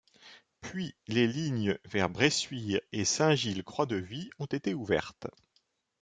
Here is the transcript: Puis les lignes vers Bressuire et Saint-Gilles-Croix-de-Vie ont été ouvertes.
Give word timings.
Puis 0.61 0.95
les 1.07 1.27
lignes 1.27 1.77
vers 1.85 2.09
Bressuire 2.09 2.79
et 2.91 3.05
Saint-Gilles-Croix-de-Vie 3.05 4.31
ont 4.39 4.47
été 4.47 4.73
ouvertes. 4.73 5.27